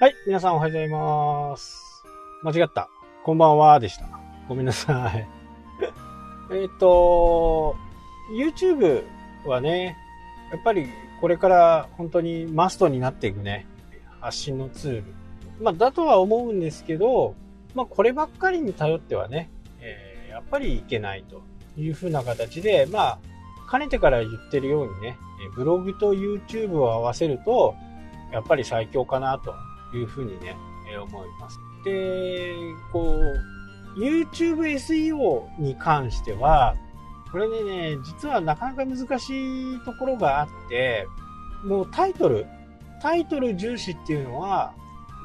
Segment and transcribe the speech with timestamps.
[0.00, 2.04] はい、皆さんおはようございます。
[2.44, 2.88] 間違った。
[3.24, 4.08] こんばんはでした。
[4.48, 5.26] ごめんなさい。
[6.54, 7.74] えっと、
[8.32, 9.02] YouTube
[9.44, 9.96] はね、
[10.52, 10.86] やっぱり
[11.20, 13.66] これから本当にマストになっていくね、
[14.20, 15.04] 発信のツール。
[15.60, 17.34] まあ、だとは思うんですけど、
[17.74, 21.42] まあ、こればっかりに頼ってはね、えーやっぱりいけないと
[21.76, 23.18] いうふうな形で、まあ、
[23.68, 25.18] かねてから言ってるようにね、
[25.56, 27.74] ブログと YouTube を合わせると、
[28.30, 29.52] やっぱり最強かなと
[29.96, 30.56] いうふうにね、
[30.92, 31.60] え思います。
[31.84, 32.54] で、
[32.92, 33.20] こ
[33.96, 36.76] う、YouTube SEO に関しては、
[37.30, 41.06] これでね、実はなかなか難しいところがあって、
[41.64, 42.46] もうタイトル、
[43.02, 44.74] タイトル重視っていうのは、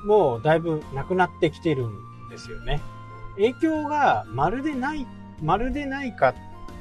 [0.05, 2.81] もうだいぶなくなってきてるんですよね。
[3.35, 5.07] 影響がまるでない、
[5.41, 6.35] まるでないかっ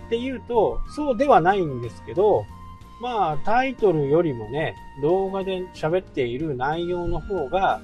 [0.09, 2.45] ていうと、そうではないんですけど、
[3.03, 7.83] まあタイトルよりもね、動画で喋っている内容の方が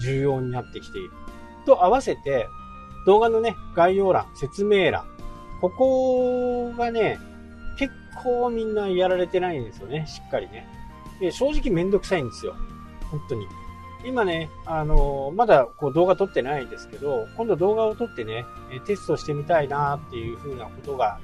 [0.00, 1.10] 重要になってきている。
[1.66, 2.48] と合わせて、
[3.04, 5.04] 動画のね、概要欄、説明欄、
[5.60, 7.18] ここがね、
[7.78, 10.66] 結構みんなやられてないんですよね、しっかりね。
[11.20, 12.54] で正直めんどくさいんですよ。
[13.10, 13.46] 本当に。
[14.06, 18.46] 今ね、あのまだこう動画撮ってないですけど、今度動画を撮ってね、
[18.86, 21.18] テストしてみたいなっていう風なことが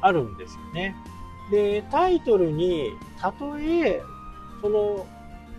[0.00, 0.96] あるんですよね。
[1.50, 4.02] で、タイトルに、たとえ、
[4.60, 5.06] その、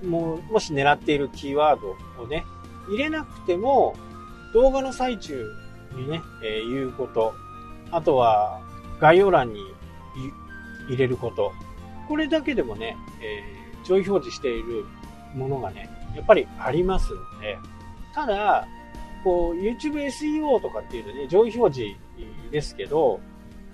[0.04, 2.44] も、もし狙っているキーワードをね、
[2.90, 3.96] 入れなくても、
[4.54, 5.46] 動画の最中
[5.94, 7.34] にね、えー言うこと、
[7.92, 8.62] あとは
[9.00, 9.60] 概要欄に
[10.90, 11.52] 入れること、
[12.08, 14.86] これだけでもね、えー上位表示している
[15.36, 17.58] ものがね、やっぱりありますので、
[18.14, 18.68] ただ、
[19.24, 21.98] こう、YouTube SEO とかっていうとね、上位表示
[22.52, 23.20] ですけど、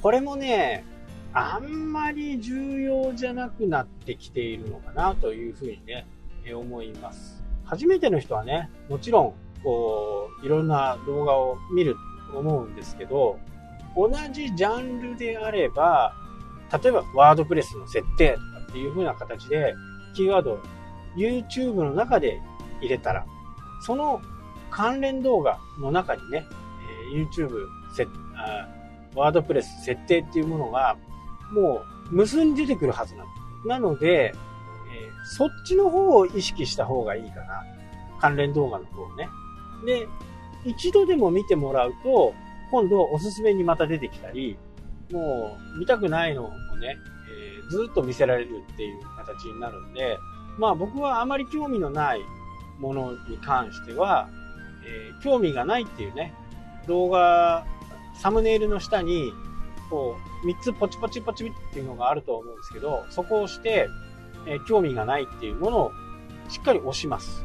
[0.02, 0.86] これもね、
[1.34, 6.08] あんまり重要じゃなくなってきているのかなというふうにね、
[6.54, 7.44] 思います。
[7.66, 9.34] 初めての人はね、もちろん、
[9.64, 11.96] こう、いろんな動画を見る
[12.32, 13.40] と思うんですけど、
[13.96, 16.14] 同じジャンルであれば、
[16.84, 19.74] 例えばワードプレスの設定とかっていう風な形で、
[20.14, 20.60] キーワードを
[21.16, 22.40] YouTube の中で
[22.80, 23.26] 入れたら、
[23.82, 24.22] その
[24.70, 26.46] 関連動画の中にね、
[27.14, 27.68] YouTube
[29.16, 30.96] ワードプレス設定っていうものが、
[31.52, 33.30] もう無数に出てくるはずなの。
[33.66, 34.38] なので、えー
[35.30, 37.64] そっちの方を意識した方がいいかな。
[38.20, 39.28] 関連動画の方をね。
[39.86, 40.08] で、
[40.64, 42.34] 一度でも見てもらうと、
[42.72, 44.58] 今度おすすめにまた出てきたり、
[45.12, 46.96] もう見たくないのをね、
[47.30, 50.18] えーずっと見せられるっていう形になるんで、
[50.58, 52.22] まあ僕はあまり興味のない
[52.80, 54.30] ものに関しては、
[54.86, 56.34] えー興味がないっていうね、
[56.88, 57.66] 動画、
[58.16, 59.34] サムネイルの下に、
[59.90, 63.88] こう、3つポチポチポチっていうのがあると思うんですけど、そこを押して、
[64.46, 65.92] えー興味がないっていうものを
[66.50, 67.44] しっかり押します。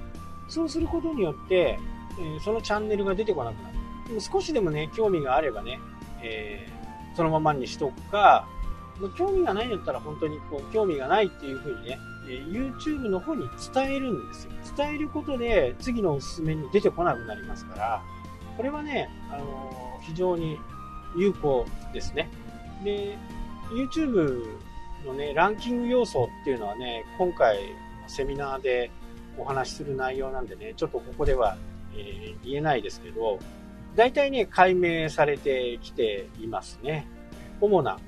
[0.48, 1.78] そうすることによって、
[2.18, 3.74] えーそのチャンネルが出てこなくなる。
[4.08, 5.80] でも少しでもね、興味があればね、
[6.22, 8.46] えーそのままにしとくか、
[9.00, 11.98] もう興味がないんだったら本当にこう興味がないっていう風にね、
[12.28, 14.52] えー YouTube の方に伝えるんですよ。
[14.76, 18.02] 伝えることで次のおすすめに出てこなくなりますから、
[18.56, 20.58] これはね、あのー非常に
[21.16, 22.28] 有効ですね。
[22.84, 23.16] で、
[23.70, 24.58] YouTube
[25.06, 27.58] のね、ランキング要素っていうのはね、今回
[28.06, 28.90] セミナーで
[29.38, 31.56] お話しする内容なんでね、ちょっとここでは、
[31.94, 33.38] えー言えないですけど、
[33.94, 37.06] 大体ね、解明されてきていますね。
[37.60, 37.98] 主な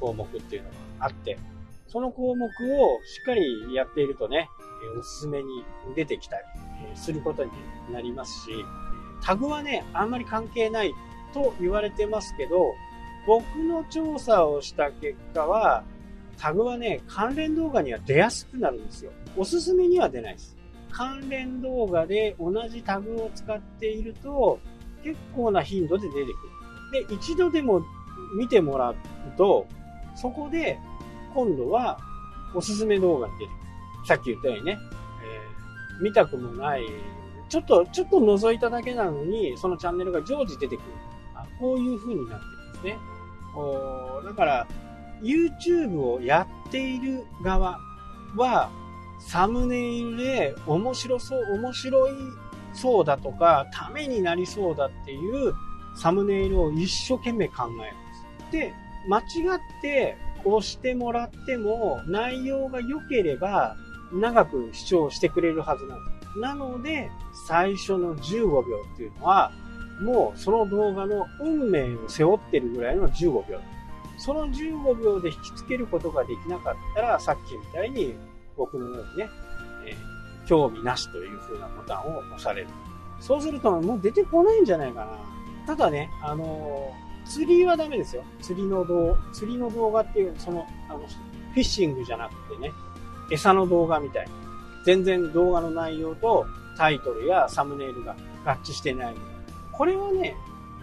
[0.00, 1.38] 項目っていうのがあって、
[1.86, 2.48] その項目を
[3.04, 4.48] しっかりやっているとね、
[4.98, 6.42] おすすめに出てきたり
[6.94, 7.50] することに
[7.92, 8.50] なりますし、
[9.22, 10.92] タグはね、あんまり関係ない
[11.32, 12.74] と言われてますけど、
[13.26, 15.84] 僕の調査をした結果は、
[16.38, 19.12] タグはね、関連動画には出やすくなるんですよ。
[19.36, 20.56] おすすめには出ないです。
[20.90, 24.58] 関連動画で同じタグを使っていると、
[25.02, 26.20] 結構な頻度で出て
[26.92, 27.08] くる。
[27.08, 27.82] で、一度でも
[28.38, 28.96] 見てもらう
[29.36, 29.66] と、
[30.14, 30.78] そこで、
[31.34, 31.98] 今度は
[32.54, 33.56] おすすめ動画に出てくる。
[34.06, 34.78] さっき言ったようにね、
[35.22, 35.56] えー
[36.00, 36.82] 見たくもない、
[37.48, 40.84] ちょっと、ちょっと覗いただけなのに、そのチャンネルが常時出てくる。
[41.34, 42.98] あこういう風になってるんですね。
[43.56, 44.66] おだから、
[45.22, 47.78] YouTube をやっている側
[48.36, 48.70] は、
[49.18, 52.12] サムネイルで面白そう、面白い
[52.74, 55.54] そうだとか、ためになりそうだっていう
[55.96, 58.70] サムネイルを一生懸命考えるんです。
[58.70, 58.74] で、
[59.08, 63.76] 間違って押してもらっても、内容が良ければ、
[64.12, 66.38] 長く視聴してくれるはずなんです。
[66.40, 67.10] なので、
[67.48, 68.60] 最初の15秒
[68.94, 69.50] っていうのは、
[70.00, 73.60] もうその動画の運命を背負ってるぐらいの15秒。
[74.18, 78.14] その15秒で引きつけることができなかったら、さっきみたいに
[78.56, 79.28] 僕のようにね、
[79.86, 80.16] えー
[80.46, 82.68] 興味なしという風なボタンを押される。
[83.20, 85.18] そうするともう出てこないんじゃないかな。
[85.66, 88.22] ただね、あのー、釣りはダメですよ。
[88.40, 92.72] 釣りの動、釣りの動画っていう、その、あの、フィッシングじゃなくてね、
[93.30, 94.28] 餌の動画みたい。
[94.84, 96.46] 全然動画の内容と
[96.78, 98.14] タイトルやサムネイルが
[98.44, 99.14] 合致してない。
[99.76, 100.36] これはね、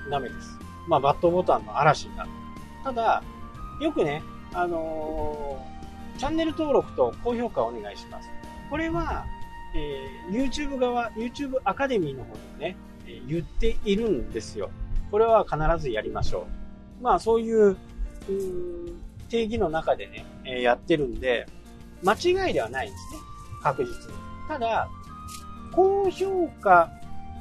[0.10, 0.60] ダメです。
[0.88, 2.30] まあ、バットボタンの嵐になる。
[2.84, 3.24] ただ、
[3.80, 4.22] よくね、
[4.54, 8.30] あのー、チャンネル登録と高評価をお願いします。
[8.70, 9.26] これは、
[9.76, 14.70] えー、YouTube 側、YouTube アカデミーの方にもね、えー、言っているんですよ。
[15.10, 16.48] これは必ずやりましょ
[17.00, 17.04] う。
[17.04, 17.78] まあそういう、う
[19.30, 21.48] 定義の中でね、えー、やってるんで、
[22.04, 23.20] 間違いではないんですね。
[23.62, 23.96] 確実に。
[24.48, 24.90] ただ、
[25.72, 26.92] 高評価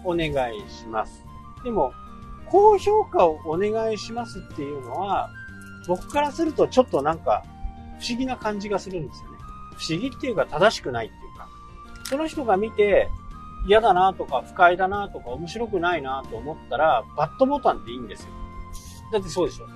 [0.05, 1.32] お願いします。
[1.65, 1.93] でも、
[2.47, 5.31] 高評価をお願いしますっていうのは、
[5.89, 7.43] 僕からするとちょっとなんか
[8.01, 9.39] 不思議な感じがするんですよね。
[9.77, 11.49] 不思議っていうか正しくないっていうか、
[12.05, 13.09] その人が見て
[13.67, 18.29] 嫌だなとか不快だなとか面白くないなと思ったら、バットボタンでいいんですよ。
[19.13, 19.67] だってそうでしょ。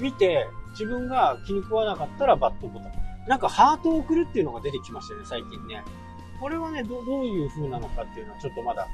[0.00, 2.92] 見て自分が気に食わなかったらバットボタン。
[3.28, 5.82] なんかハートを送るっていうのが出てきましたね、最近ね。
[6.40, 8.86] これはね、どういう風なのかっていうのはちょっとまだ、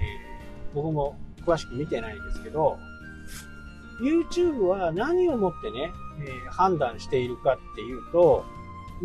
[0.00, 1.16] えー、僕も
[1.48, 2.78] 詳しく見てないんですけど、
[4.00, 8.44] YouTube は何をもってね、えー、判断しているかっていうと、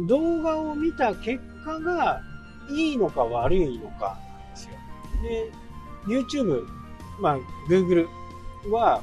[0.07, 2.21] 動画を見た結果が
[2.69, 4.71] いいのか悪いのかなんですよ。
[5.23, 5.51] で、
[6.05, 6.67] YouTube、
[7.19, 7.37] まあ、
[7.69, 8.07] Google
[8.69, 9.01] は、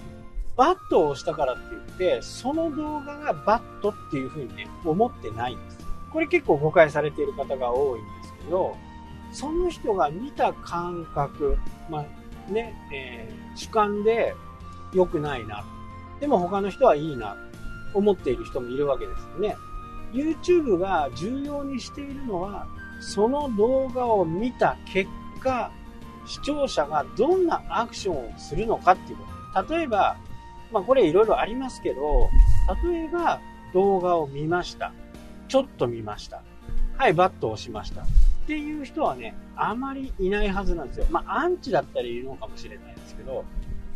[0.57, 5.79] バットを押したからって言って、その動画がバットっていう風にね、思ってないんです。
[6.13, 8.77] これ結構誤解されている方が多いんですけど、
[9.33, 11.57] その人が見た感覚、
[11.89, 12.20] まあ
[12.51, 14.35] ね、えー、主観で
[14.93, 15.65] 良くないな。
[16.21, 17.37] でも他の人はいいな。
[17.95, 19.57] 思っている人もいるわけですよね。
[20.13, 22.67] YouTube が重要にしているのは、
[23.01, 25.09] その動画を見た結
[25.41, 25.71] 果、
[26.27, 29.25] 視聴者がどんなアクションをするのかっていうこ
[29.63, 29.75] と。
[29.75, 30.17] 例えば、
[30.73, 32.29] まあこれいろいろありますけど、
[32.89, 33.41] 例えば
[33.73, 34.93] 動画を見ました。
[35.49, 36.43] ちょっと見ました。
[36.97, 38.05] はい、バッドを押しました。
[38.45, 41.07] っていう人はね、あまりいないはずなんですよ。
[41.11, 43.45] まあアンチだったりいるのかもしれないですけど、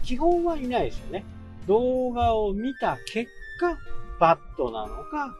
[0.02, 1.24] 基本はいないですよね。
[1.66, 3.78] 動画を見た結果、
[4.20, 5.34] バッドなのか、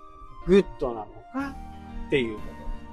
[0.47, 1.55] グッドなのか
[2.07, 2.43] っていうこ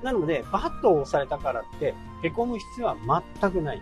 [0.01, 0.05] と。
[0.05, 1.93] なので、バッドを押されたからって、
[2.23, 2.97] 凹む必要は
[3.39, 3.81] 全くない。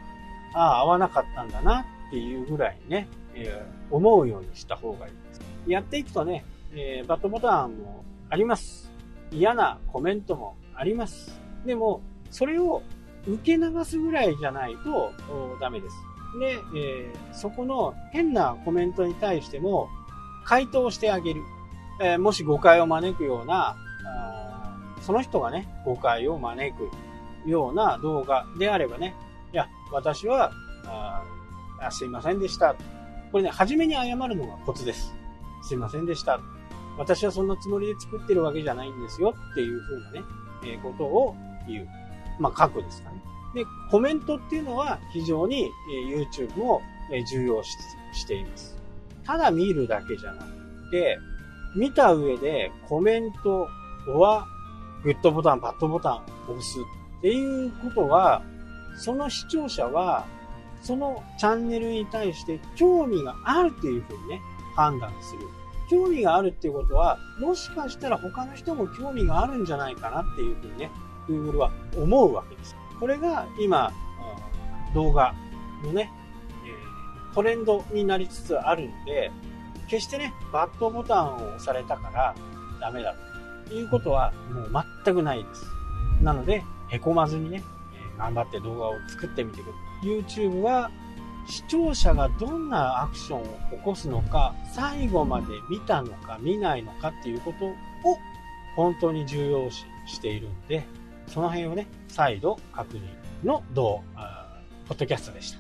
[0.53, 5.41] ああ、合わなかったんだなっていうぐらいね、えー、思うようにした方がいいです。
[5.67, 6.43] やっていくとね、
[6.73, 8.91] えー、バットボタンもあります。
[9.31, 11.39] 嫌なコメントもあります。
[11.65, 12.83] でも、それを
[13.27, 15.13] 受け流すぐらいじゃないと
[15.59, 15.95] ダメです。
[16.39, 19.89] で、えー、そこの変なコメントに対しても
[20.45, 21.41] 回答してあげる。
[22.01, 23.75] えー、もし誤解を招くような、
[25.01, 29.15] その人がね、誤解を招くような動画であればね、
[29.51, 30.51] いや、私は、
[30.85, 32.75] あすいませんでした。
[33.31, 35.13] これね、初めに謝るのがコツです。
[35.63, 36.39] すいませんでした。
[36.97, 40.21] 私はそんなつもりで作ってるわけじゃないんですよっていう風なね、
[40.63, 41.35] えー、ことを
[41.67, 41.87] 言う。
[42.39, 43.21] まあ、過去ですかね。
[43.53, 45.69] で、コメントっていうのは非常に
[46.11, 46.81] YouTube を
[47.27, 47.71] 重要視
[48.13, 48.77] しています。
[49.25, 51.19] ただ見るだけじゃなくて、
[51.75, 53.67] 見た上でコメント
[54.17, 54.47] は
[55.03, 56.19] グッドボタン、バッドボタンを
[56.53, 56.79] 押す
[57.19, 58.41] っていうことは、
[58.97, 60.25] その視聴者は、
[60.81, 64.41] そのチャンネルに対して興味があるっていうふうにね、
[64.75, 65.41] 判断する。
[65.89, 70.91] 興味があるっていうことは、もしかしたら他の人も興味があるんじゃないかなっていうふうにね、
[71.29, 72.75] Google は思うわけです。
[72.99, 73.91] これが今、
[74.93, 75.33] 動画
[75.83, 76.11] のね、
[77.33, 79.31] トレンドになりつつあるんで、
[79.87, 82.35] 決してね、バットボタンを押されたから
[82.81, 83.15] ダメだ
[83.67, 85.65] ということはもう全くないです。
[86.21, 87.63] なので、へこまずにね、
[88.17, 90.07] 頑張って動画を作ってみてください。
[90.07, 90.91] YouTube は
[91.47, 97.75] 視聴者がどんなアクションを起こすのか、最後まで見たのか見ないのかっていうことを
[98.75, 100.85] 本当に重要視しているんで、
[101.29, 103.01] その辺をね、再度確認
[103.43, 105.59] の動画、ポッドキャストでした。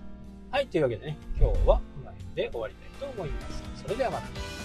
[0.51, 3.63] はい、というわけでね、今日はこの辺で終わりたいと思います。
[3.83, 4.58] それではまた。